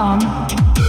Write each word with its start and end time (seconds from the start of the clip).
come. 0.00 0.79